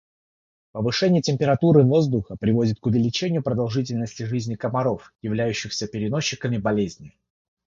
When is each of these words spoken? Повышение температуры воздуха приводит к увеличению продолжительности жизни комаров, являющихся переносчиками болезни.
Повышение 0.71 1.21
температуры 1.21 1.83
воздуха 1.83 2.35
приводит 2.35 2.79
к 2.79 2.85
увеличению 2.87 3.43
продолжительности 3.43 4.23
жизни 4.23 4.55
комаров, 4.55 5.13
являющихся 5.21 5.87
переносчиками 5.87 6.57
болезни. 6.57 7.19